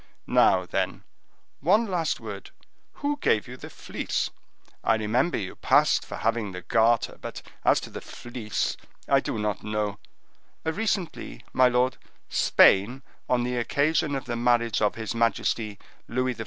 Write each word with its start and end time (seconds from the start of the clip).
—Now, 0.25 0.65
then, 0.65 1.03
one 1.59 1.85
last 1.85 2.19
word: 2.19 2.49
who 3.05 3.17
gave 3.17 3.47
you 3.47 3.55
the 3.55 3.69
Fleece? 3.69 4.31
I 4.83 4.95
remember 4.95 5.37
you 5.37 5.53
passed 5.55 6.07
for 6.07 6.15
having 6.17 6.53
the 6.53 6.61
Garter; 6.63 7.19
but 7.21 7.43
as 7.63 7.79
to 7.81 7.91
the 7.91 8.01
Fleece, 8.01 8.77
I 9.07 9.19
do 9.19 9.37
not 9.37 9.61
know—" 9.63 9.99
"Recently, 10.65 11.45
my 11.53 11.67
lord, 11.67 11.97
Spain, 12.29 13.03
on 13.29 13.43
the 13.43 13.57
occasion 13.57 14.15
of 14.15 14.25
the 14.25 14.35
marriage 14.35 14.81
of 14.81 14.95
his 14.95 15.13
majesty 15.13 15.77
Louis 16.07 16.33
XIV. 16.33 16.39